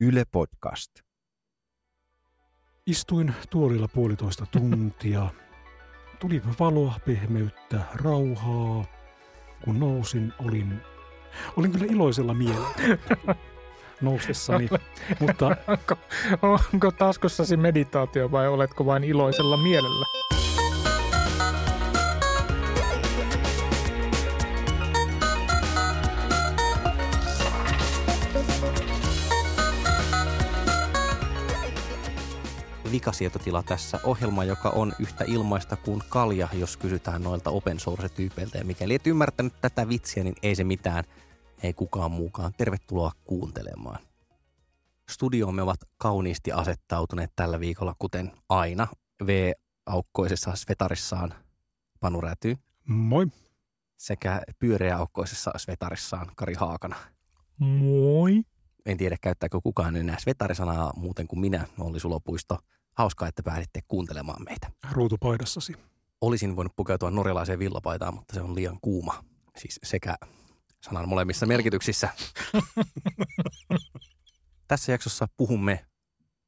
[0.00, 0.90] Yle Podcast.
[2.86, 5.28] Istuin tuolilla puolitoista tuntia.
[6.20, 8.84] Tuli valoa, pehmeyttä, rauhaa.
[9.64, 10.80] Kun nousin, olin,
[11.56, 12.68] olin kyllä iloisella mielellä
[14.00, 14.68] noustessani.
[15.20, 15.96] mutta Onko,
[16.72, 20.06] onko taskussasi meditaatio vai oletko vain iloisella mielellä?
[32.98, 34.00] Vikasietotila tässä.
[34.04, 38.58] Ohjelma, joka on yhtä ilmaista kuin kalja, jos kysytään noilta open source-tyypeiltä.
[38.58, 41.04] Ja mikäli et ymmärtänyt tätä vitsiä, niin ei se mitään.
[41.62, 42.52] Ei kukaan muukaan.
[42.56, 43.98] Tervetuloa kuuntelemaan.
[45.10, 48.88] Studioomme ovat kauniisti asettautuneet tällä viikolla, kuten aina.
[49.26, 51.34] V-aukkoisessa svetarissaan
[52.00, 52.56] Panu Räty
[52.86, 53.26] moi.
[53.96, 56.96] sekä pyöreäaukkoisessa svetarissaan Kari Haakana.
[57.58, 58.42] Moi.
[58.86, 62.58] En tiedä, käyttääkö kukaan enää svetarisanaa muuten kuin minä, Olli Sulopuisto.
[62.98, 64.70] Hauskaa, että pääsitte kuuntelemaan meitä.
[64.92, 65.72] Ruutupaidassasi.
[66.20, 69.24] Olisin voinut pukeutua norjalaiseen villapaitaan, mutta se on liian kuuma.
[69.56, 70.16] Siis sekä
[70.82, 72.08] sanan molemmissa merkityksissä.
[74.68, 75.86] Tässä jaksossa puhumme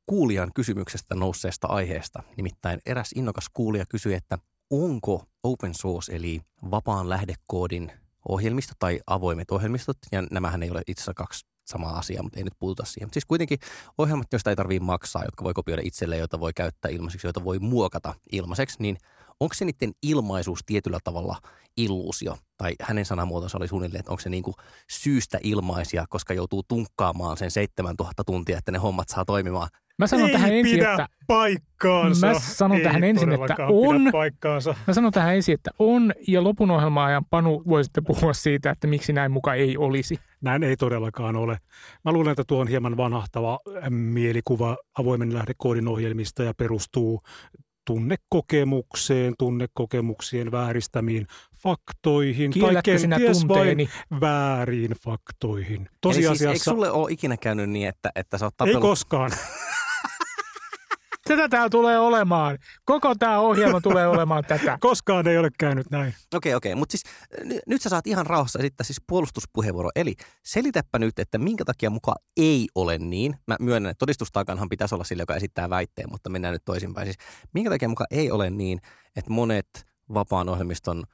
[0.06, 2.22] kuulijan kysymyksestä nousseesta aiheesta.
[2.36, 4.38] Nimittäin eräs innokas kuulija kysyi, että
[4.70, 7.92] onko open source eli vapaan lähdekoodin
[8.28, 12.44] ohjelmisto tai avoimet ohjelmistot, ja nämähän ei ole itse asiassa kaksi samaa asiaa, mutta ei
[12.44, 13.06] nyt puututa siihen.
[13.06, 13.58] Mutta siis kuitenkin
[13.98, 17.58] ohjelmat, joista ei tarvitse maksaa, jotka voi kopioida itselleen, joita voi käyttää ilmaiseksi, joita voi
[17.58, 18.98] muokata ilmaiseksi, niin
[19.40, 21.36] onko se niiden ilmaisuus tietyllä tavalla
[21.76, 22.36] illuusio?
[22.56, 24.54] Tai hänen sanamuotonsa oli suunnilleen, että onko se niinku
[24.90, 29.68] syystä ilmaisia, koska joutuu tunkkaamaan sen 7000 tuntia, että ne hommat saa toimimaan.
[29.98, 32.26] Mä sanon ei tähän ensin, pidä että paikkaansa.
[32.26, 34.08] Mä sanon ei tähän ensin, että on.
[34.12, 34.74] Paikkaansa.
[34.86, 38.86] Mä sanon tähän ensin, että on, ja lopun ohjelma-ajan Panu voi sitten puhua siitä, että
[38.86, 40.20] miksi näin muka ei olisi.
[40.40, 41.58] Näin ei todellakaan ole.
[42.04, 47.20] Mä luulen, että tuo on hieman vanhahtava äh, mielikuva avoimen lähdekoodin ohjelmista ja perustuu
[47.90, 51.26] tunnekokemukseen, tunnekokemuksien vääristämiin
[51.62, 53.88] faktoihin tai Kiellätkö sinä kenties vain
[54.20, 55.80] vääriin faktoihin.
[55.80, 58.82] Eli siis, eikö Tosiasiassa sulle ole ikinä käynyt niin, että, että sä oot ei tapellut
[58.82, 59.30] koskaan.
[61.30, 62.58] Tätä tää tulee olemaan.
[62.84, 64.78] Koko tämä ohjelma tulee olemaan tätä.
[64.80, 66.14] Koskaan ei ole käynyt näin.
[66.34, 66.74] Okei, okei.
[66.74, 67.02] Mutta siis
[67.44, 69.90] n- nyt sä saat ihan rauhassa esittää siis puolustuspuheenvuoro.
[69.96, 70.14] Eli
[70.44, 73.36] selitäpä nyt, että minkä takia muka ei ole niin.
[73.46, 77.06] Mä myönnän, että todistustaakanhan pitäisi olla sillä, joka esittää väitteen, mutta mennään nyt toisinpäin.
[77.06, 77.16] Siis
[77.54, 78.80] minkä takia muka ei ole niin,
[79.16, 79.68] että monet
[80.14, 81.04] vapaan ohjelmiston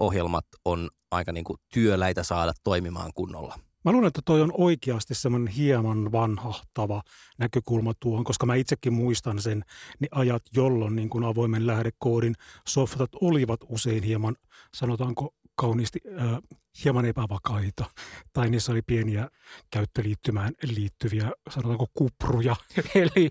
[0.00, 3.58] ohjelmat on aika niinku työläitä saada toimimaan kunnolla.
[3.84, 7.02] Mä luulen, että toi on oikeasti semmoinen hieman vanhahtava
[7.38, 9.64] näkökulma tuohon, koska mä itsekin muistan sen
[10.00, 12.34] ne ajat, jolloin niin kuin avoimen lähdekoodin
[12.68, 14.36] softat olivat usein hieman,
[14.74, 16.38] sanotaanko kauniisti, äh,
[16.84, 17.84] hieman epävakaita.
[18.32, 19.28] Tai niissä oli pieniä
[19.70, 22.56] käyttöliittymään liittyviä, sanotaanko kupruja.
[22.94, 23.30] Eli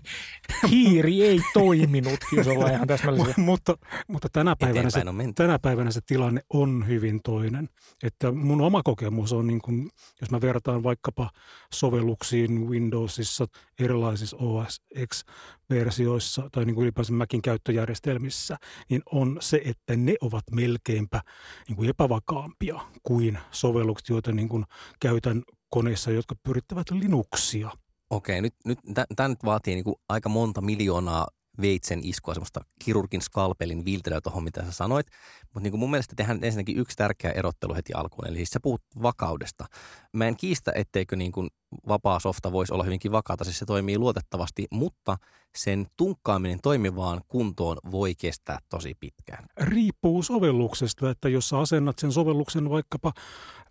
[0.70, 3.34] hiiri ei toiminut, jos ollaan ihan täsmällisiä.
[3.36, 3.76] mutta,
[4.08, 5.02] mutta tänä päivänä se
[5.34, 7.68] tänä päivänä se tilanne on hyvin toinen.
[8.02, 9.90] Että mun oma kokemus on, niin kuin,
[10.20, 11.30] jos mä vertaan vaikkapa
[11.74, 13.46] sovelluksiin Windowsissa,
[13.78, 18.56] erilaisissa OS X-versioissa tai niin kuin ylipäänsä Macin käyttöjärjestelmissä,
[18.90, 21.20] niin on se, että ne ovat melkeinpä
[21.68, 24.64] niin kuin epävakaampia kuin sovellukset, joita niin kuin
[25.00, 27.70] käytän koneissa, jotka pyrittävät Linuxia.
[28.10, 28.78] Okei, nyt, nyt
[29.16, 31.26] tämä nyt vaatii niinku aika monta miljoonaa
[31.60, 35.06] veitsen iskua, semmoista kirurgin skalpelin viiltelyä tuohon, mitä sä sanoit.
[35.42, 38.28] Mutta niinku mun mielestä tehdään ensinnäkin yksi tärkeä erottelu heti alkuun.
[38.28, 39.66] Eli siis sä puhut vakaudesta.
[40.12, 41.48] Mä en kiistä, etteikö niinku
[41.88, 43.44] vapaa softa voisi olla hyvinkin vakaata.
[43.44, 45.16] Siis se toimii luotettavasti, mutta
[45.56, 49.46] sen tunkkaaminen toimivaan kuntoon voi kestää tosi pitkään.
[49.60, 53.12] riippuu sovelluksesta, että jos sä asennat sen sovelluksen vaikkapa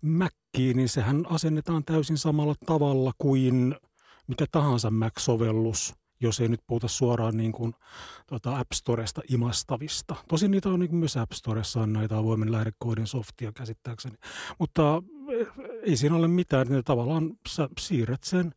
[0.02, 3.76] Mackiin, niin sehän asennetaan täysin samalla tavalla kuin
[4.26, 7.74] mikä tahansa Mac-sovellus, jos ei nyt puhuta suoraan niin kuin,
[8.26, 10.14] tota App Storesta imastavista.
[10.28, 14.16] Tosin niitä on niin myös App Storessa on näitä avoimen lähdekoodin softia käsittääkseni.
[14.58, 15.02] Mutta
[15.86, 18.52] ei siinä ole mitään, että tavallaan sä siirrät sen,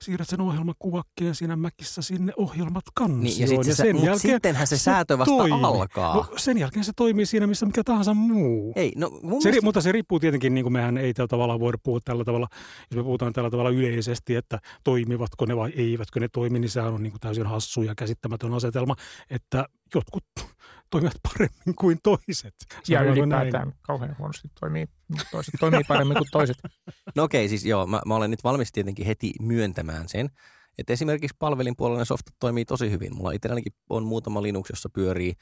[0.00, 3.20] siirrät sen ohjelmakuvakkeen siinä Macissa sinne ohjelmat kansioon.
[3.20, 5.64] Niin, ja, sit se, sen mut sittenhän se, säätö vasta toimii.
[5.64, 6.14] alkaa.
[6.14, 8.72] No, sen jälkeen se toimii siinä, missä mikä tahansa muu.
[8.76, 9.50] Ei, no mun Se, mielestä...
[9.50, 12.46] ri- mutta se riippuu tietenkin, niin kuin mehän ei tällä tavalla voida puhua tällä tavalla,
[12.90, 16.92] jos me puhutaan tällä tavalla yleisesti, että toimivatko ne vai eivätkö ne toimi, niin sehän
[16.94, 18.94] on niin kuin täysin hassu ja käsittämätön asetelma,
[19.30, 20.24] että jotkut
[20.90, 22.54] toimivat paremmin kuin toiset.
[22.88, 23.78] Ja Sanotaanko ylipäätään näin?
[23.82, 24.86] kauhean huonosti toimii.
[25.30, 26.56] Toiset toimii paremmin kuin toiset.
[27.14, 30.30] No okei, siis joo, mä, mä olen nyt valmis tietenkin heti myöntämään sen,
[30.78, 33.16] Et esimerkiksi palvelin puolella ne softat toimii tosi hyvin.
[33.16, 35.34] Mulla itsellänikin on muutama Linux, jossa pyörii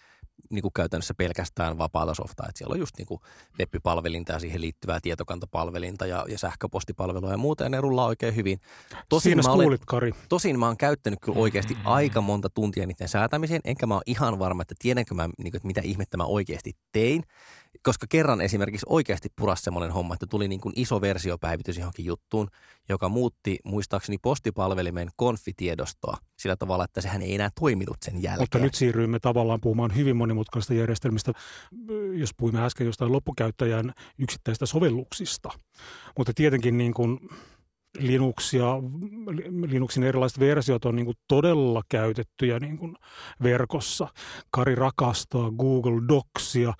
[0.50, 2.46] niin kuin käytännössä pelkästään vapaata softaa.
[2.48, 3.20] Et siellä on just niin kuin
[3.58, 8.60] web-palvelinta ja siihen liittyvää tietokantapalvelinta ja, ja sähköpostipalvelua ja muuta, ja ne rullaa oikein hyvin.
[9.08, 10.12] Tosin Siinä mä olen, kuulit, Kari.
[10.28, 14.38] Tosin mä oon käyttänyt kyllä oikeasti aika monta tuntia niiden säätämiseen, enkä mä oon ihan
[14.38, 17.22] varma, että tiedänkö mä, niin kuin, että mitä ihmettä mä oikeasti tein
[17.82, 22.48] koska kerran esimerkiksi oikeasti puras semmoinen homma, että tuli niin kuin iso versiopäivitys johonkin juttuun,
[22.88, 28.42] joka muutti muistaakseni postipalvelimen konfitiedostoa sillä tavalla, että sehän ei enää toiminut sen jälkeen.
[28.42, 31.32] Mutta nyt siirryimme tavallaan puhumaan hyvin monimutkaista järjestelmistä,
[32.14, 35.50] jos puhuimme äsken jostain loppukäyttäjän yksittäistä sovelluksista.
[36.18, 37.18] Mutta tietenkin niin kuin
[37.98, 38.74] Linux ja
[39.66, 42.96] Linuxin erilaiset versiot on niin kuin todella käytettyjä niin kuin
[43.42, 44.08] verkossa.
[44.50, 46.72] Kari rakastaa Google Docsia,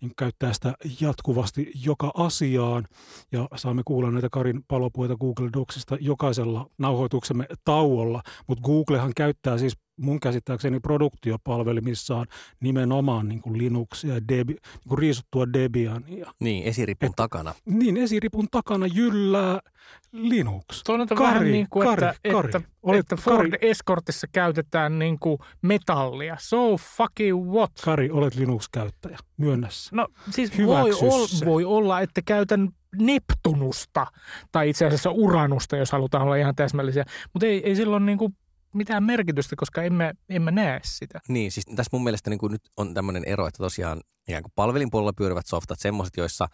[0.00, 2.84] niin käyttää sitä jatkuvasti joka asiaan.
[3.32, 8.22] Ja saamme kuulla näitä Karin palopuita Google Docsista jokaisella nauhoituksemme tauolla.
[8.46, 12.26] Mutta Googlehan käyttää siis mun käsittääkseni produktiopalvelimissaan
[12.60, 16.32] nimenomaan niin kuin Linuxia ja Debi, niin kuin riisuttua Debiania.
[16.40, 17.54] Niin, esiripun Et, takana.
[17.66, 19.60] Niin, esiripun takana jyllää
[20.12, 20.82] Linux.
[20.86, 23.70] Tuo on Kari, vähän niin kuin, Kari, että, Kari, että, Olet, että Ford Kari.
[23.70, 26.36] Escortissa käytetään niin kuin metallia.
[26.40, 27.72] So fucking what?
[27.84, 29.18] Kari, olet Linux-käyttäjä.
[29.36, 29.96] Myönnässä.
[29.96, 32.68] No siis voi, ol, voi olla, että käytän
[32.98, 34.06] Neptunusta
[34.52, 37.04] tai itse asiassa Uranusta, jos halutaan olla ihan täsmällisiä.
[37.32, 38.36] Mutta ei, ei silloin niin kuin
[38.74, 41.20] mitään merkitystä, koska emme, emme näe sitä.
[41.28, 44.52] Niin, siis tässä mun mielestä niin kuin nyt on tämmöinen ero, että tosiaan ikään kuin
[44.54, 46.48] palvelin puolella pyörivät softat, semmoiset, joissa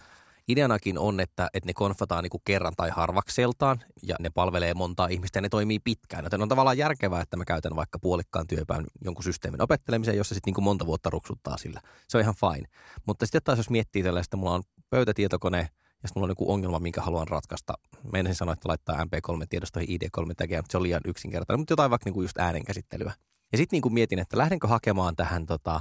[0.49, 5.37] ideanakin on, että, että ne konfataan niin kerran tai harvakseltaan ja ne palvelee montaa ihmistä
[5.37, 6.25] ja ne toimii pitkään.
[6.25, 10.55] Joten on tavallaan järkevää, että mä käytän vaikka puolikkaan työpäivän jonkun systeemin opettelemiseen, jossa sitten
[10.55, 11.81] niin monta vuotta ruksuttaa sillä.
[12.09, 12.69] Se on ihan fine.
[13.07, 15.69] Mutta sitten taas jos miettii tällaista, mulla on pöytätietokone,
[16.09, 17.75] sitten mulla on joku ongelma, minkä haluan ratkaista.
[18.13, 21.91] Mä ensin sanoa, että laittaa MP3-tiedostoihin ID3 tagia, mutta se on liian yksinkertainen, mutta jotain
[21.91, 23.13] vaikka niinku just äänenkäsittelyä.
[23.53, 25.81] Ja sitten niinku mietin, että lähdenkö hakemaan tähän tota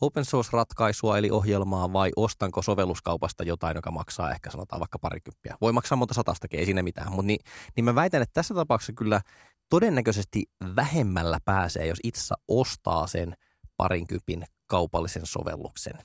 [0.00, 5.56] open source-ratkaisua eli ohjelmaa vai ostanko sovelluskaupasta jotain, joka maksaa ehkä sanotaan vaikka parikymppiä.
[5.60, 7.12] Voi maksaa monta satastakin, ei siinä mitään.
[7.12, 7.40] Mutta niin,
[7.76, 9.20] niin mä väitän, että tässä tapauksessa kyllä
[9.68, 10.44] todennäköisesti
[10.76, 13.34] vähemmällä pääsee, jos itse ostaa sen
[13.76, 15.98] parinkympin kaupallisen sovelluksen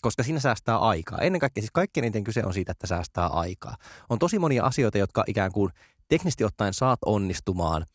[0.00, 1.18] koska siinä säästää aikaa.
[1.18, 3.76] Ennen kaikkea siis kaikkein eniten kyse on siitä, että säästää aikaa.
[4.08, 5.72] On tosi monia asioita, jotka ikään kuin
[6.08, 7.84] teknisesti ottaen saat onnistumaan–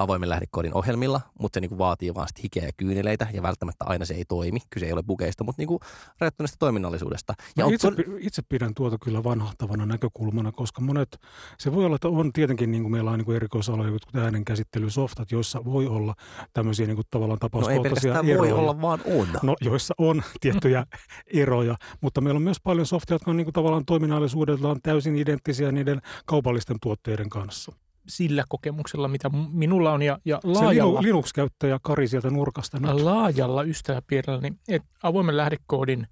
[0.00, 4.04] avoimen lähdekoodin ohjelmilla, mutta se niin kuin vaatii vaan hikeä ja kyyneleitä ja välttämättä aina
[4.04, 4.60] se ei toimi.
[4.70, 5.80] Kyse ei ole bukeista, mutta niin kuin
[6.20, 7.34] rajoittuneesta toiminnallisuudesta.
[7.56, 7.96] Ja itse, on...
[8.18, 11.20] itse pidän tuota kyllä vanhahtavana näkökulmana, koska monet,
[11.58, 15.64] se voi olla, että on tietenkin niin kuin meillä on niin erikoisaloja, jotkut äänenkäsittelysoftat, joissa
[15.64, 16.14] voi olla
[16.52, 18.54] tämmöisiä niin kuin tavallaan tapauskohtaisia no ei eroja.
[18.54, 19.28] voi olla, vaan on.
[19.42, 20.86] No, joissa on tiettyjä
[21.26, 25.72] eroja, mutta meillä on myös paljon softia, jotka on niin kuin tavallaan toiminnallisuudellaan täysin identtisiä
[25.72, 27.72] niiden kaupallisten tuotteiden kanssa
[28.10, 31.00] sillä kokemuksella, mitä minulla on ja, ja laajalla...
[31.00, 32.90] Se Linux-käyttäjä Kari sieltä nurkasta nyt.
[32.90, 36.06] Laajalla ystäväpiirillä, niin että avoimen lähdekoodin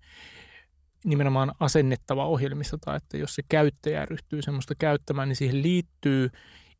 [1.04, 6.30] nimenomaan asennettava ohjelmisto tai että jos se käyttäjä ryhtyy semmoista käyttämään, niin siihen liittyy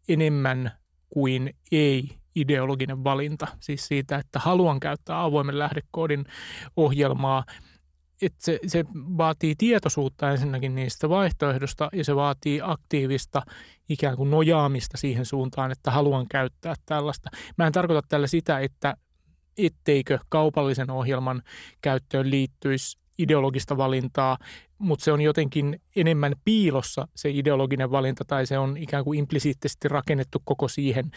[0.08, 0.72] enemmän
[1.08, 3.46] kuin ei ideologinen valinta.
[3.60, 6.24] Siis siitä, että haluan käyttää avoimen lähdekoodin
[6.76, 7.44] ohjelmaa–
[8.22, 13.42] että se, se vaatii tietoisuutta ensinnäkin niistä vaihtoehdosta ja se vaatii aktiivista
[13.88, 17.30] ikään kuin nojaamista siihen suuntaan, että haluan käyttää tällaista.
[17.58, 18.96] Mä en tarkoita tällä sitä, että
[19.58, 21.42] etteikö kaupallisen ohjelman
[21.82, 24.38] käyttöön liittyisi ideologista valintaa,
[24.78, 29.88] mutta se on jotenkin enemmän piilossa se ideologinen valinta tai se on ikään kuin implisiittisesti
[29.88, 31.10] rakennettu koko siihen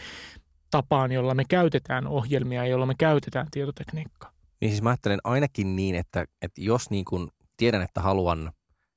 [0.70, 4.31] tapaan, jolla me käytetään ohjelmia ja jolla me käytetään tietotekniikkaa.
[4.62, 8.52] Niin siis mä ajattelen ainakin niin, että, että jos niin kuin tiedän, että haluan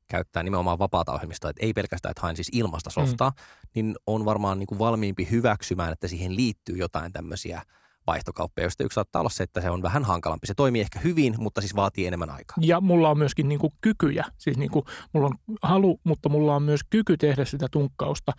[0.07, 3.35] käyttää nimenomaan vapaata ohjelmistoa, että ei pelkästään, että haen siis ilmasta softaa, mm.
[3.75, 7.61] niin on varmaan niin kuin valmiimpi hyväksymään, että siihen liittyy jotain tämmöisiä–
[8.07, 10.47] vaihtokauppoja, joista yksi saattaa olla se, että se on vähän hankalampi.
[10.47, 12.57] Se toimii ehkä hyvin, mutta siis vaatii enemmän aikaa.
[12.61, 16.55] Ja mulla on myöskin niin kuin kykyjä, siis niin kuin mulla on halu, mutta mulla
[16.55, 18.31] on myös kyky tehdä sitä tunkkausta,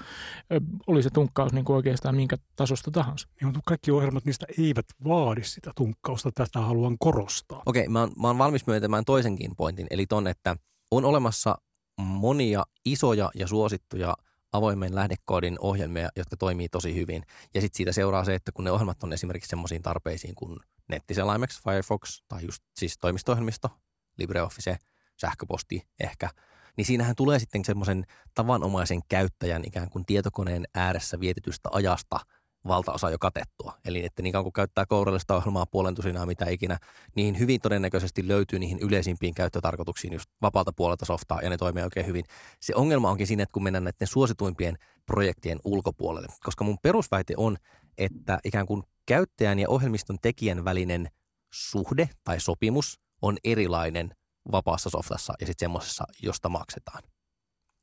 [0.86, 3.28] oli se tunkkaus niin kuin oikeastaan minkä tasosta tahansa.
[3.40, 7.62] Niin, mutta kaikki ohjelmat, niistä eivät vaadi sitä tunkkausta, tätä haluan korostaa.
[7.66, 10.56] Okei, okay, mä, mä oon valmis myöntämään toisenkin pointin, eli ton, että
[10.90, 11.58] on olemassa
[12.00, 14.14] monia isoja ja suosittuja
[14.56, 17.22] avoimen lähdekoodin ohjelmia, jotka toimii tosi hyvin.
[17.54, 20.56] Ja sitten siitä seuraa se, että kun ne ohjelmat on esimerkiksi semmoisiin tarpeisiin kuin
[20.88, 23.70] nettiselaimeksi, Firefox tai just siis toimisto
[24.18, 24.76] LibreOffice,
[25.20, 26.30] sähköposti ehkä,
[26.76, 32.20] niin siinähän tulee sitten semmoisen tavanomaisen käyttäjän ikään kuin tietokoneen ääressä vietetystä ajasta–
[32.68, 33.72] valtaosa jo katettua.
[33.84, 36.78] Eli että niin kauan kun käyttää kourallista ohjelmaa puolen tusinaa mitä ikinä,
[37.14, 42.06] niin hyvin todennäköisesti löytyy niihin yleisimpiin käyttötarkoituksiin just vapaalta puolelta softaa ja ne toimii oikein
[42.06, 42.24] hyvin.
[42.60, 47.56] Se ongelma onkin siinä, että kun mennään näiden suosituimpien projektien ulkopuolelle, koska mun perusväite on,
[47.98, 51.08] että ikään kuin käyttäjän ja ohjelmiston tekijän välinen
[51.52, 54.10] suhde tai sopimus on erilainen
[54.52, 57.02] vapaassa softassa ja sitten semmoisessa, josta maksetaan.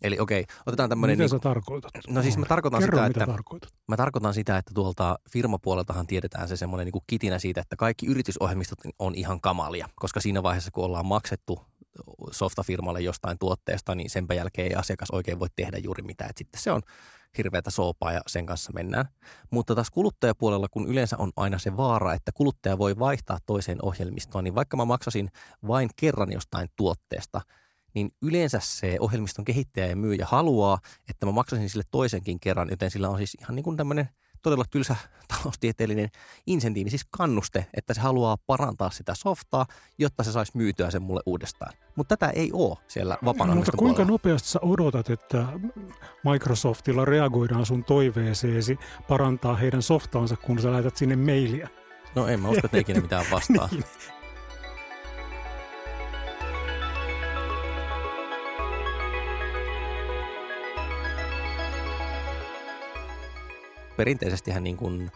[0.04, 1.18] Eli okei, otetaan tämmöinen...
[1.18, 1.92] Mitä niin, sä tarkoitat?
[2.08, 3.74] No siis mä tarkoitan Kerro, sitä, mitä että tarkoitat.
[3.88, 8.80] Mä tarkoitan sitä, että tuolta firmapuoleltahan tiedetään se semmoinen niin kitinä siitä, että kaikki yritysohjelmistot
[9.00, 11.62] on ihan kamalia, koska siinä vaiheessa, kun ollaan maksettu
[12.32, 16.30] softafirmalle jostain tuotteesta, niin senpä jälkeen ei asiakas oikein voi tehdä juuri mitään.
[16.30, 16.82] Et sitten se on
[17.38, 19.06] hirveätä soopaa ja sen kanssa mennään.
[19.52, 24.44] Mutta taas kuluttajapuolella, kun yleensä on aina se vaara, että kuluttaja voi vaihtaa toiseen ohjelmistoon,
[24.44, 25.32] niin vaikka mä maksasin
[25.68, 27.42] vain kerran jostain tuotteesta,
[27.94, 32.92] niin yleensä se ohjelmiston kehittäjä ja myyjä haluaa, että mä maksasin sille toisenkin kerran, joten
[32.92, 34.10] sillä on siis ihan niin kuin tämmöinen
[34.44, 34.96] todella tylsä
[35.38, 36.10] taloustieteellinen
[36.48, 39.66] insentiivi, siis kannuste, että se haluaa parantaa sitä softaa,
[39.98, 41.74] jotta se saisi myytyä sen mulle uudestaan.
[41.96, 45.46] Mutta tätä ei ole siellä vapaan Mutta kuinka nopeasti sä odotat, että
[46.24, 51.68] Microsoftilla reagoidaan sun toiveeseesi parantaa heidän softaansa, kun sä lähetät sinne mailia?
[52.16, 53.70] No en mä usko, että ikinä mitään vastaa.
[53.72, 53.84] Niin.
[63.98, 65.12] Perinteisestihän niin kuin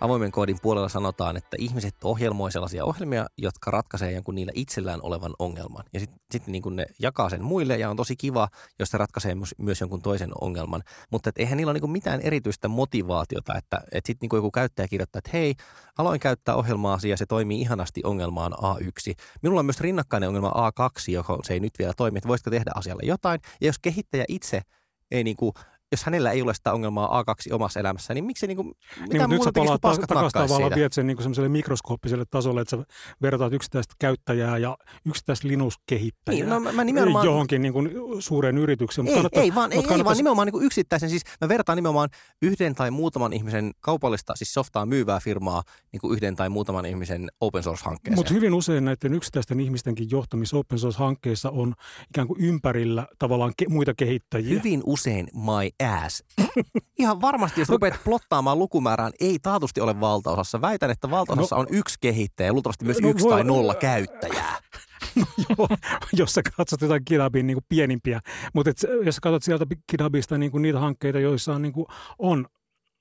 [0.00, 5.34] avoimen koodin puolella sanotaan, että ihmiset ohjelmoi sellaisia ohjelmia, jotka ratkaisee jonkun niillä itsellään olevan
[5.38, 5.84] ongelman.
[5.92, 8.48] Ja sitten sit niin ne jakaa sen muille ja on tosi kiva,
[8.78, 10.82] jos se ratkaisee myös, myös jonkun toisen ongelman.
[11.10, 14.88] Mutta et eihän niillä ole niin mitään erityistä motivaatiota, että et sitten niin joku käyttäjä
[14.88, 15.54] kirjoittaa, että hei,
[15.98, 19.14] aloin käyttää ohjelmaa ja se toimii ihanasti ongelmaan A1.
[19.42, 22.70] Minulla on myös rinnakkainen ongelma A2, johon se ei nyt vielä toimi, että voisitko tehdä
[22.74, 23.40] asialle jotain.
[23.60, 24.62] Ja jos kehittäjä itse
[25.10, 25.52] ei niin kuin
[25.92, 28.76] jos hänellä ei ole sitä ongelmaa A2 omassa elämässä, niin miksi niinku, mitä
[29.08, 32.60] Niin, nyt muuta sä palaat kuin ta- takaisin tavallaan viet sen niin semmoiselle mikroskooppiselle tasolle,
[32.60, 32.84] että sä
[33.22, 37.24] vertaat yksittäistä käyttäjää ja yksittäistä Linux-kehittäjää Niin, no, mä, mä nimenomaan...
[37.26, 39.06] johonkin niin kuin suureen yritykseen.
[39.08, 41.10] Ei, kannattaa- ei, vaan, ei, mutta ei, vaan nimenomaan niin kuin yksittäisen.
[41.10, 42.08] Siis mä vertaan nimenomaan
[42.42, 47.28] yhden tai muutaman ihmisen kaupallista, siis softaa myyvää firmaa niin kuin yhden tai muutaman ihmisen
[47.40, 48.18] open source-hankkeeseen.
[48.18, 51.74] Mutta hyvin usein näiden yksittäisten ihmistenkin johtamis open source-hankkeissa on
[52.10, 54.48] ikään kuin ympärillä tavallaan ke- muita kehittäjiä.
[54.48, 56.24] Hyvin usein my ass.
[56.98, 60.60] Ihan varmasti, jos rupeat plottaamaan lukumäärään, ei taatusti ole valtaosassa.
[60.60, 64.58] Väitän, että valtaosassa on yksi kehittäjä ja luultavasti myös No yksi voi- tai nolla käyttäjää.
[65.48, 65.68] Joo,
[66.12, 68.20] jos sä katsot jotain GitHubin niin kuin pienimpiä.
[68.54, 68.70] Mutta
[69.04, 71.86] jos sä katsot sieltä GitHubista niin kuin niitä hankkeita, joissa on, niin kuin,
[72.18, 72.46] on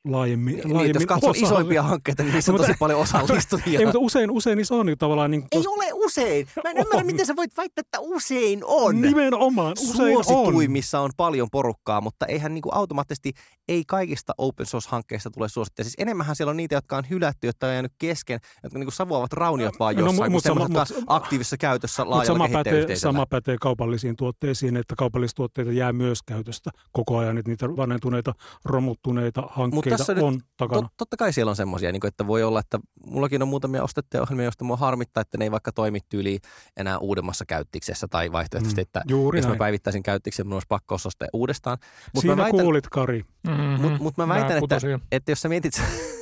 [0.08, 3.80] laajemmin, Niin, laajemmin jos katsoo osa- isoimpia hankkeita, niin niissä on Mutta- tosi paljon osallistujia.
[3.80, 5.32] Ei, mutta usein, usein niissä on niin tavallaan...
[5.32, 6.48] Niin Ei ole usein.
[6.64, 7.06] Mä en ymmärrä, On.
[7.06, 9.02] miten sä voit väittää, että usein on.
[9.02, 10.24] Nimenomaan, usein on.
[10.24, 13.32] Suosituimmissa on paljon porukkaa, mutta eihän niin kuin automaattisesti,
[13.68, 15.84] ei kaikista open source-hankkeista tule suosittuja.
[15.84, 18.94] Siis enemmänhän siellä on niitä, jotka on hylätty, jotka on jäänyt kesken, jotka niin kuin
[18.94, 22.48] savuavat rauniot vaan No, jossain, no, sama- semmoiset, jotka mut- on aktiivisessa käytössä Mutta laajalla
[22.48, 27.52] sama pätee, sama pätee kaupallisiin tuotteisiin, että kaupallisia tuotteita jää myös käytöstä koko ajan, että
[27.52, 28.34] niitä vanhentuneita,
[28.66, 30.82] romuttuneita hankkeita tässä nyt on takana.
[30.82, 34.24] Tot, totta kai siellä on semmoisia, niin että voi olla, että mullakin on muutamia ostettuja
[34.24, 36.40] ohjelmia, joista mua harmittaa, että ne ei vaikka toimi tyyliin
[36.78, 39.60] enää uudemmassa käyttiksessä tai vaihtoehtoisesti, Mm, että Juuri jos mä näin.
[39.60, 41.78] päivittäisin käyttiksen, mun olisi pakko ostaa uudestaan.
[41.82, 43.24] Mutta Siinä mä väitän, kuulit, Kari.
[43.48, 43.82] Mm-hmm.
[43.82, 45.82] mut, mut mä väitän että, että jos sä mietit,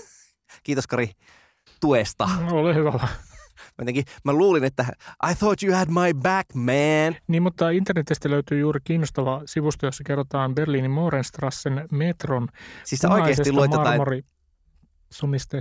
[0.64, 1.12] kiitos Kari
[1.82, 2.30] tuesta.
[2.52, 2.92] Ole hyvä.
[2.92, 3.08] Mä,
[3.78, 4.86] jotenkin, mä luulin, että
[5.32, 7.22] I thought you had my back, man.
[7.28, 12.48] Niin, mutta internetistä löytyy juuri kiinnostava sivusto, jossa kerrotaan Berliinin Mohrenstrassen metron
[12.84, 13.72] Siis sä oikeasti luet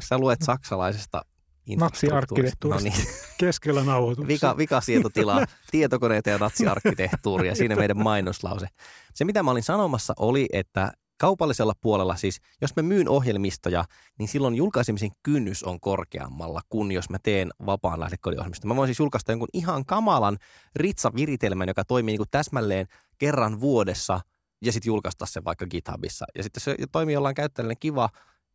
[0.01, 1.23] sä luet saksalaisesta.
[1.77, 2.89] Natsiarkkitehtuurista.
[2.89, 4.29] No niin, Keskellä nauhoitusta.
[4.29, 8.67] vika, vika sietotilaa, tietokoneita ja natsiarkkitehtuuria, siinä meidän mainoslause.
[9.15, 13.85] Se mitä mä olin sanomassa oli, että kaupallisella puolella siis, jos mä myyn ohjelmistoja,
[14.19, 18.69] niin silloin julkaisemisen kynnys on korkeammalla kuin jos mä teen vapaan lähdekoodiohjelmiston.
[18.69, 20.39] Mä voin siis julkaista jonkun ihan kamalan
[20.77, 22.87] ritsaviritelmän, joka toimii niin kuin täsmälleen
[23.19, 24.21] kerran vuodessa
[24.65, 26.27] ja sitten julkaista sen vaikka GitHubissa.
[26.35, 28.09] Ja sitten se toimii jollain käyttäjälle kiva,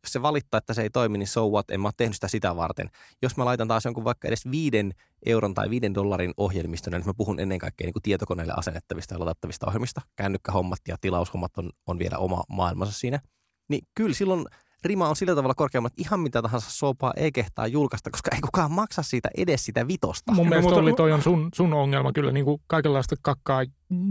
[0.04, 2.28] jos se valittaa, että se ei toimi, niin so what, en mä ole tehnyt sitä
[2.28, 2.90] sitä varten.
[3.22, 4.94] Jos mä laitan taas jonkun vaikka edes viiden
[5.26, 9.20] euron tai viiden dollarin ohjelmistona, niin mä puhun ennen kaikkea niin kuin tietokoneelle asennettavista ja
[9.20, 10.00] ladattavista ohjelmista.
[10.16, 13.20] Kännykkähommat ja tilaushommat on, on vielä oma maailmansa siinä.
[13.68, 14.46] Niin kyllä silloin
[14.84, 18.40] rima on sillä tavalla korkeamma, että ihan mitä tahansa sopaa ei kehtaa julkaista, koska ei
[18.40, 20.32] kukaan maksa siitä edes sitä vitosta.
[20.32, 23.64] Mun mielestä oli toi on sun, sun ongelma kyllä, niin kuin kaikenlaista kakkaa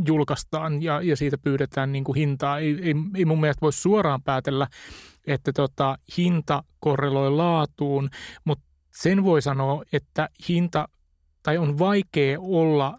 [0.05, 2.59] julkaistaan ja, ja siitä pyydetään niin kuin hintaa.
[2.59, 4.67] Ei, ei, ei mun mielestä voi suoraan päätellä,
[5.27, 8.09] että tota, hinta korreloi laatuun,
[8.45, 10.87] mutta sen voi sanoa, että hinta
[11.43, 12.97] tai on vaikea olla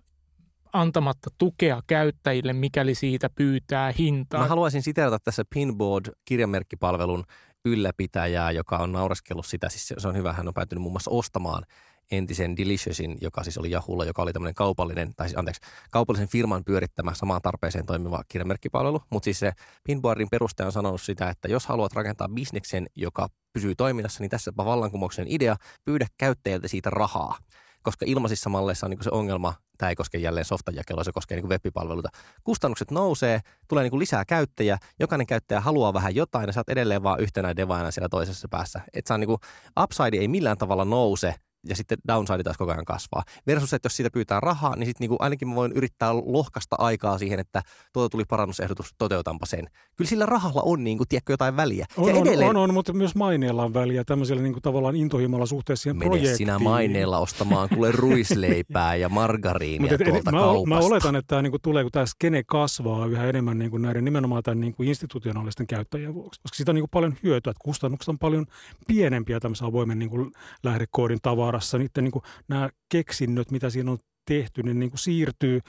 [0.72, 4.40] antamatta tukea käyttäjille, mikäli siitä pyytää hintaa.
[4.40, 7.24] Mä haluaisin siterata tässä Pinboard-kirjamerkkipalvelun
[7.64, 9.68] ylläpitäjää, joka on naureskellut sitä.
[9.68, 11.62] Siis se- on hyvä, hän on päätynyt muun muassa ostamaan
[12.10, 16.64] entisen Deliciousin, joka siis oli Jahulla, joka oli tämmöinen kaupallinen, tai siis anteeksi, kaupallisen firman
[16.64, 19.02] pyörittämä samaan tarpeeseen toimiva kirjamerkkipalvelu.
[19.10, 19.52] Mutta siis se
[19.84, 24.52] Pinboardin perustaja on sanonut sitä, että jos haluat rakentaa bisneksen, joka pysyy toiminnassa, niin tässä
[24.56, 27.38] vallankumouksen idea, pyydä käyttäjältä siitä rahaa
[27.82, 31.48] koska ilmaisissa malleissa on niin se ongelma, tämä ei koske jälleen softajakelua, se koskee niin
[31.48, 32.08] web-palveluita.
[32.44, 37.02] Kustannukset nousee, tulee niin lisää käyttäjiä, jokainen käyttäjä haluaa vähän jotain ja sä oot edelleen
[37.02, 38.80] vaan yhtenä devaina siellä toisessa päässä.
[38.94, 39.38] Että saa niin kuin,
[39.82, 41.34] upside ei millään tavalla nouse,
[41.68, 43.22] ja sitten downside taas koko ajan kasvaa.
[43.46, 47.18] Versus, että jos siitä pyytää rahaa, niin sitten niinku ainakin mä voin yrittää lohkasta aikaa
[47.18, 49.66] siihen, että tuota tuli parannusehdotus, toteutanpa sen.
[49.96, 51.86] Kyllä sillä rahalla on, niinku, tiedätkö, jotain väliä.
[51.96, 52.50] On, ja on, edelleen...
[52.50, 56.36] on, on, mutta myös maineella on väliä tämmöisellä niinku, tavallaan intohimolla suhteessa siihen Mene projektiin.
[56.36, 60.68] sinä maineella ostamaan kuule ruisleipää ja margariinia et, tuolta mä, kaupasta.
[60.68, 64.42] Mä oletan, että tämä niinku, tulee, kun tämä skene kasvaa yhä enemmän niinku, näiden nimenomaan
[64.42, 66.40] tämän niinku, institutionaalisten käyttäjien vuoksi.
[66.40, 68.46] Koska siitä on niinku, paljon hyötyä, että kustannukset on paljon
[68.86, 70.30] pienempiä tämmöisen avoimen niinku,
[70.62, 71.18] lähdekoodin
[71.52, 71.78] tavarassa.
[71.78, 75.60] Niiden niinku, nämä keksinnöt, mitä siinä on tehty, niin, niin kuin siirtyy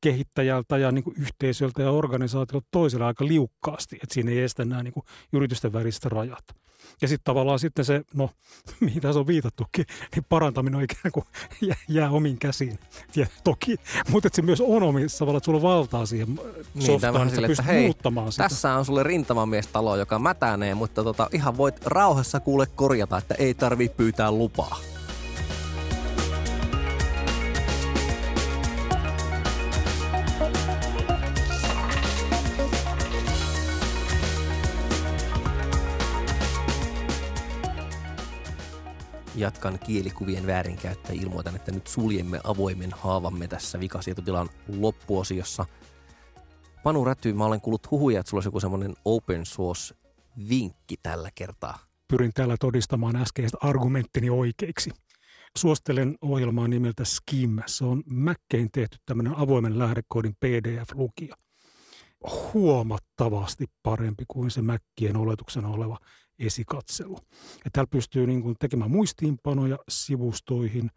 [0.00, 4.82] kehittäjältä ja niin kuin yhteisöltä ja organisaatiolta toiselle aika liukkaasti, että siinä ei estä nämä
[4.82, 6.44] niin kuin yritysten väliset rajat.
[7.02, 8.30] Ja sitten tavallaan sitten se, no
[8.80, 11.24] mihin tässä on viitattukin, niin parantaminen on ikään kuin
[11.68, 12.78] jää, jää omiin käsiin.
[13.16, 13.76] Ja toki,
[14.10, 16.28] mutta se myös on omissa tavallaan, että sulla on valtaa siihen
[16.74, 18.42] niin, softaan, että sille, hei, muuttamaan sitä.
[18.42, 23.54] Tässä on sulle rintamamiestalo, joka mätänee, mutta tota, ihan voit rauhassa kuule korjata, että ei
[23.54, 24.95] tarvitse pyytää lupaa.
[39.36, 45.66] Jatkan kielikuvien väärinkäyttöä ja ilmoitan, että nyt suljemme avoimen haavamme tässä vikasietotilan loppuosiossa.
[46.82, 51.78] Panu Räty, mä olen kuullut huhuja, että sulla olisi joku semmoinen open source-vinkki tällä kertaa.
[52.08, 54.90] Pyrin täällä todistamaan äskeiset argumenttini oikeiksi.
[55.56, 57.58] Suostelen ohjelmaa nimeltä Skim.
[57.66, 61.36] Se on Mäkkein tehty tämmöinen avoimen lähdekoodin PDF-lukija.
[62.54, 65.98] Huomattavasti parempi kuin se Mäkkien oletuksena oleva
[66.38, 67.18] esikatselu.
[67.64, 70.90] Ja täällä pystyy niin kuin tekemään muistiinpanoja sivustoihin,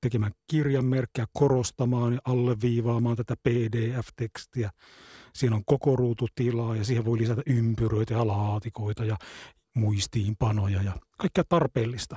[0.00, 4.70] tekemään kirjanmerkkejä, korostamaan ja alleviivaamaan tätä PDF-tekstiä.
[5.34, 9.16] Siinä on koko ruututilaa ja siihen voi lisätä ympyröitä ja laatikoita ja
[9.74, 12.16] muistiinpanoja ja kaikkea tarpeellista.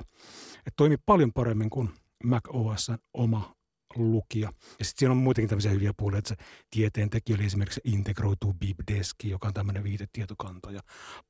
[0.66, 1.90] Et toimii paljon paremmin kuin
[2.24, 3.54] Mac OS oma
[3.96, 4.52] lukija.
[4.78, 6.36] Ja sitten siinä on muitakin tämmöisiä hyviä puolia, että se
[6.70, 10.80] tieteen tekijä esimerkiksi integroituu BibDeski, joka on tämmöinen viitetietokanta ja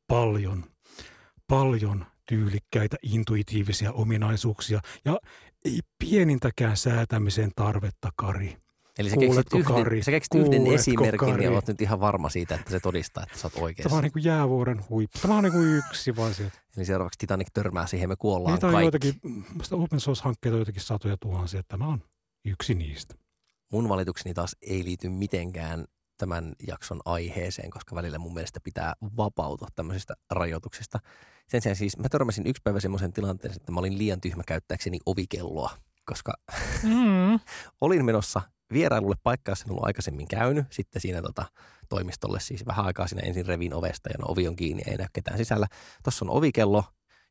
[0.06, 0.64] paljon
[1.50, 5.18] paljon tyylikkäitä intuitiivisia ominaisuuksia ja
[5.64, 8.56] ei pienintäkään säätämisen tarvetta, Kari.
[8.98, 10.02] Eli sä keksit, yhden, Kari?
[10.02, 11.44] sä keksit yhden esimerkin Kari?
[11.44, 13.88] ja olet nyt ihan varma siitä, että se todistaa, että sä oot oikeassa.
[13.88, 15.18] Tämä on niin kuin jäävuoren huippu.
[15.22, 16.58] Tämä on niin kuin yksi vaan sieltä.
[16.76, 19.08] Eli seuraavaksi Titanic törmää siihen, me kuollaan Niitä on kaikki.
[19.08, 21.62] joitakin, open source-hankkeita on joitakin satoja tuhansia.
[21.68, 22.02] Tämä on
[22.44, 23.14] yksi niistä.
[23.72, 25.84] Mun valitukseni taas ei liity mitenkään
[26.20, 30.98] tämän jakson aiheeseen, koska välillä mun mielestä pitää vapautua tämmöisistä rajoituksista.
[31.48, 34.98] Sen sijaan siis mä törmäsin yksi päivä semmoisen tilanteen, että mä olin liian tyhmä käyttääkseni
[35.06, 35.70] ovikelloa,
[36.04, 36.34] koska
[36.82, 37.40] mm.
[37.80, 40.66] olin menossa vierailulle paikkaa, jossa en ollut aikaisemmin käynyt.
[40.70, 41.44] Sitten siinä tota,
[41.88, 45.06] toimistolle siis vähän aikaa siinä ensin revin ovesta ja no ovi on kiinni, ei näy
[45.12, 45.66] ketään sisällä.
[46.02, 46.84] Tuossa on ovikello,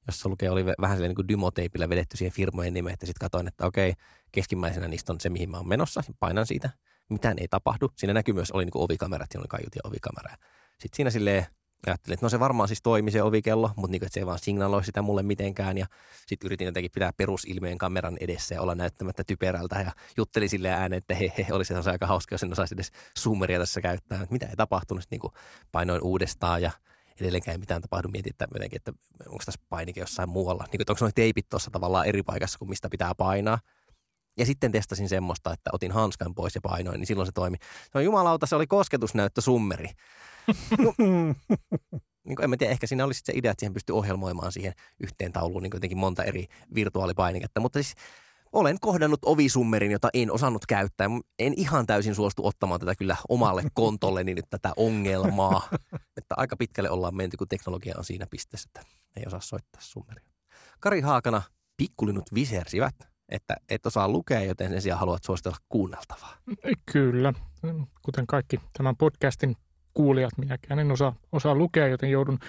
[0.07, 3.01] jossa lukee, oli vähän silleen niin kuin dymoteipillä vedetty siihen firmojen nimet.
[3.01, 3.93] Ja sitten katsoin, että okei,
[4.31, 6.03] keskimmäisenä niistä on se, mihin mä oon menossa.
[6.19, 6.69] Painan siitä,
[7.09, 7.91] mitään ei tapahdu.
[7.95, 10.35] Siinä näkyy myös, oli niin kuin ovikamerat, siinä oli kaiut ja ovikamera.
[10.71, 11.45] Sitten siinä silleen
[11.87, 14.25] ajattelin, että no se varmaan siis toimi se ovikello, mutta niin kuin, että se ei
[14.25, 15.77] vaan signaloi sitä mulle mitenkään.
[15.77, 15.85] Ja
[16.27, 19.81] sitten yritin jotenkin pitää perusilmeen kameran edessä ja olla näyttämättä typerältä.
[19.81, 22.91] Ja juttelin sille ääneen, että he, he olisi se aika hauska, jos en osaisi edes
[23.19, 24.27] zoomeria tässä käyttää.
[24.29, 25.33] Mitä ei tapahtunut, niin kuin
[25.71, 26.71] painoin uudestaan ja
[27.21, 28.07] edelleenkään ei mitään tapahdu.
[28.07, 28.93] Mietin, että, jotenkin, että
[29.25, 30.63] onko tässä painike jossain muualla.
[30.63, 33.59] Niin kuin, onko noin teipit tuossa tavallaan eri paikassa kuin mistä pitää painaa.
[34.39, 37.57] Ja sitten testasin semmoista, että otin hanskan pois ja painoin, niin silloin se toimi.
[37.93, 39.89] No jumalauta, se oli kosketusnäyttö summeri.
[40.77, 40.93] No,
[42.27, 44.73] niin kuin, en mä tiedä, ehkä siinä olisi se idea, että siihen pystyy ohjelmoimaan siihen
[44.99, 47.59] yhteen tauluun niin jotenkin monta eri virtuaalipainiketta.
[47.59, 47.95] Mutta siis
[48.51, 51.07] olen kohdannut ovisummerin, jota en osannut käyttää.
[51.39, 55.69] En ihan täysin suostu ottamaan tätä kyllä omalle kontolleni nyt tätä ongelmaa.
[56.17, 60.29] Että aika pitkälle ollaan menty, kun teknologia on siinä pisteessä, että ei osaa soittaa summeria.
[60.79, 61.41] Kari Haakana,
[61.77, 66.35] pikkulinut visersivät että et osaa lukea, joten sen sijaan haluat suositella kuunneltavaa.
[66.91, 67.33] Kyllä,
[68.01, 69.55] kuten kaikki tämän podcastin
[69.93, 72.39] kuulijat, minäkään en osaa, osaa lukea, joten joudun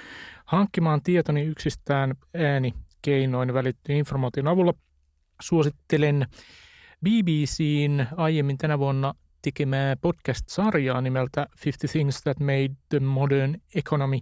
[0.45, 4.75] hankkimaan tietoni yksistään äänikeinoin välittyyn informaation avulla.
[5.41, 6.27] Suosittelen
[7.05, 14.19] BBCin aiemmin tänä vuonna tekemää podcast-sarjaa nimeltä 50 Things That Made the Modern Economy.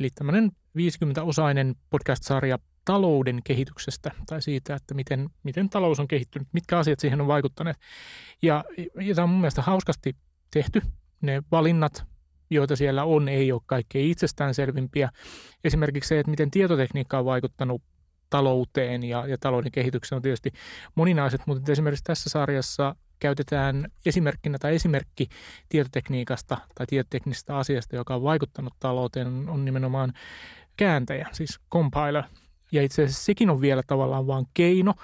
[0.00, 6.78] Eli tämmöinen 50-osainen podcast-sarja talouden kehityksestä tai siitä, että miten, miten talous on kehittynyt, mitkä
[6.78, 7.76] asiat siihen on vaikuttaneet.
[8.42, 8.64] Ja,
[9.00, 10.16] ja tämä on mun mielestä hauskasti
[10.50, 10.82] tehty.
[11.20, 12.04] Ne valinnat,
[12.50, 15.10] joita siellä on, ei ole kaikkein itsestäänselvimpiä.
[15.64, 17.82] Esimerkiksi se, että miten tietotekniikka on vaikuttanut
[18.30, 20.52] talouteen ja, ja talouden kehitykseen on tietysti
[20.94, 25.28] moninaiset, mutta esimerkiksi tässä sarjassa käytetään esimerkkinä tai esimerkki
[25.68, 30.12] tietotekniikasta tai tietoteknisestä asiasta, joka on vaikuttanut talouteen, on nimenomaan
[30.76, 32.24] kääntäjä, siis compiler.
[32.72, 34.94] Ja itse asiassa sekin on vielä tavallaan vain keino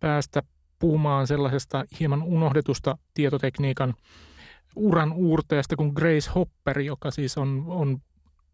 [0.00, 0.42] päästä
[0.78, 3.94] puhumaan sellaisesta hieman unohdetusta tietotekniikan
[4.76, 7.98] uran uurteesta kuin Grace Hopper, joka siis on, on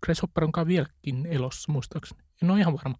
[0.06, 2.22] Grace Hopper onkaan vieläkin elossa muistaakseni.
[2.42, 2.98] En ole ihan varma.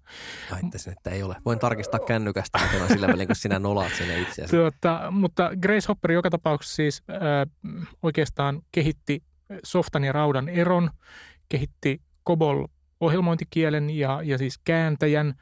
[0.51, 1.37] Väittäisin, että ei ole.
[1.45, 4.57] Voin tarkistaa kännykästä mutta sillä välin, kun sinä nolaat sinne itseäsi.
[4.57, 9.23] Tuota, mutta Grace Hopper joka tapauksessa siis äh, oikeastaan kehitti
[9.65, 10.91] softan ja raudan eron,
[11.49, 12.67] kehitti COBOL
[13.01, 15.35] ohjelmointikielen ja, ja siis kääntäjän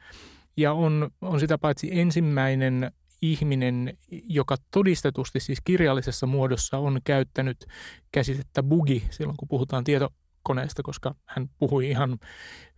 [0.57, 2.91] ja on, on sitä paitsi ensimmäinen
[3.21, 7.65] ihminen, joka todistetusti siis kirjallisessa muodossa on käyttänyt
[8.11, 12.19] käsitettä bugi silloin, kun puhutaan tietokoneesta, koska hän puhui ihan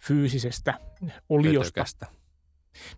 [0.08, 0.80] fyysisestä
[1.30, 1.70] oliosta.
[1.70, 2.08] Ötökästä.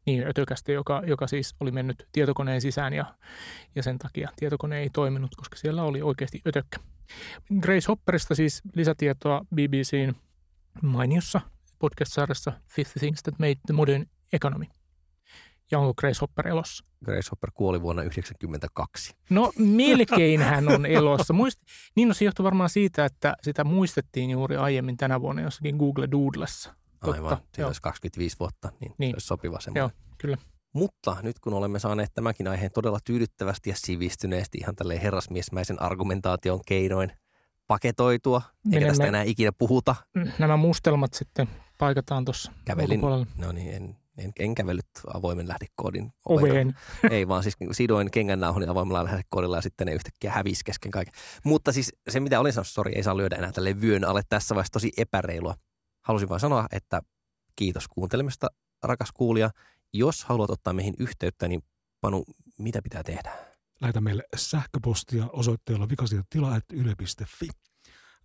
[0.06, 3.16] Niin, ötökästä, joka, joka siis oli mennyt tietokoneen sisään ja,
[3.76, 6.78] ja sen takia tietokone ei toiminut, koska siellä oli oikeasti ötökkä.
[7.62, 10.16] Grace Hopperista siis lisätietoa BBCin
[10.82, 11.42] mainiossa
[11.82, 14.66] podcast-sarjassa Fifth Things That Made the Modern Economy.
[15.72, 16.86] Ja onko Grace Hopper elossa?
[17.06, 19.14] Grace Hopper kuoli vuonna 1992.
[19.30, 21.34] No melkein hän on elossa.
[21.34, 21.60] Muist,
[21.96, 26.08] niin no se johtui varmaan siitä, että sitä muistettiin juuri aiemmin tänä vuonna jossakin Google
[26.12, 26.76] Doodlessa.
[27.02, 29.12] Aivan, siitä olisi 25 vuotta, niin, niin.
[29.12, 29.82] se olisi sopiva semmoinen.
[29.82, 30.38] Joo, kyllä.
[30.74, 36.62] Mutta nyt kun olemme saaneet tämäkin aiheen todella tyydyttävästi ja sivistyneesti ihan tälleen herrasmiesmäisen argumentaation
[36.66, 37.12] keinoin
[37.68, 38.42] paketoitua,
[38.74, 39.96] eikä tästä enää ikinä puhuta.
[40.40, 41.48] Nämä mustelmat sitten
[41.82, 43.02] paikataan tuossa Kävelin,
[43.38, 46.76] no niin, en, en, en kävellyt avoimen lähdekoodin oveen.
[47.12, 51.14] Ei vaan siis sidoin kengännauhun avoimella lähdekoodilla ja sitten ne yhtäkkiä hävisi kesken kaiken.
[51.44, 54.56] Mutta siis se mitä olin sanonut, sori, ei saa lyödä enää tälle vyön alle tässä
[54.56, 55.56] vaiheessa tosi epäreilua.
[56.06, 57.02] Halusin vain sanoa, että
[57.56, 58.48] kiitos kuuntelemista,
[58.84, 59.50] rakas kuulija.
[59.94, 61.62] Jos haluat ottaa meihin yhteyttä, niin
[62.02, 62.24] Panu,
[62.58, 63.32] mitä pitää tehdä?
[63.82, 67.48] Lähetä meille sähköpostia osoitteella vikasietotila.yle.fi.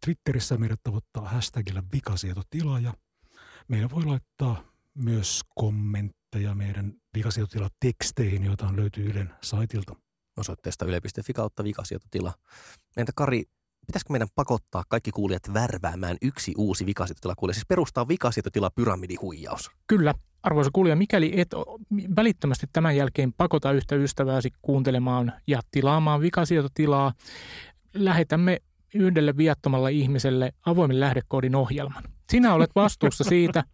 [0.05, 2.95] Twitterissä meidät tavoittaa hashtagillä vikasietotila ja
[3.69, 4.63] meidän voi laittaa
[4.95, 9.97] myös kommentteja meidän vikasietotila-teksteihin, joita löytyy Ylen saitilta.
[10.37, 12.35] Osoitteesta yle.fi kautta vikasietotila.
[12.97, 13.45] Entä Kari,
[13.87, 19.71] pitäisikö meidän pakottaa kaikki kuulijat värväämään yksi uusi vikasietotila siis perustaa vikasietotila pyramidihuijaus?
[19.87, 21.49] Kyllä, arvoisa kuulija, mikäli et
[22.17, 27.13] välittömästi tämän jälkeen pakota yhtä ystävääsi kuuntelemaan ja tilaamaan vikasietotilaa,
[27.95, 28.59] lähetämme
[28.95, 32.16] yhdelle viattomalle ihmiselle avoimen lähdekoodin ohjelman.
[32.31, 33.65] Sinä olet vastuussa siitä,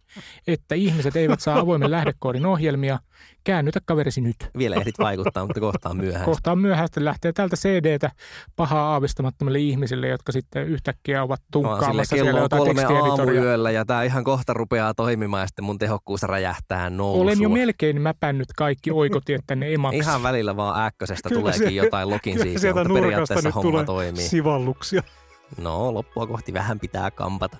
[0.47, 2.99] että ihmiset eivät saa avoimen lähdekoodin ohjelmia.
[3.43, 4.35] Käännytä kaverisi nyt.
[4.57, 6.25] Vielä ehdit vaikuttaa, mutta kohtaan myöhäistä.
[6.25, 8.11] Kohtaan myöhäistä lähtee tältä CDtä
[8.55, 13.71] pahaa aavistamattomille ihmisille, jotka sitten yhtäkkiä ovat tunkkaamassa no, siellä jotain tekstieditoria.
[13.71, 17.23] ja tämä ihan kohta rupeaa toimimaan ja sitten mun tehokkuus räjähtää nousuun.
[17.23, 19.97] Olen jo melkein mäpännyt kaikki oikotiet tänne emaksi.
[19.97, 24.23] Ihan välillä vaan äkkösestä tuleekin se, jotain login siitä, mutta periaatteessa homma toimii.
[24.23, 25.03] sivalluksia.
[25.57, 27.57] No, loppua kohti vähän pitää kampata.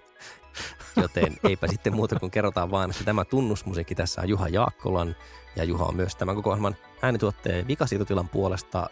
[0.95, 5.15] Joten eipä sitten muuta kuin kerrotaan vaan, että tämä tunnusmusiikki tässä on Juha Jaakkolan
[5.55, 8.89] ja Juha on myös tämän koko ohjelman äänituotteen vikasiitotilan puolesta.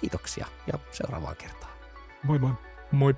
[0.00, 1.72] Kiitoksia ja seuraavaan kertaan.
[2.22, 2.52] Moi moi.
[2.92, 3.14] Moi.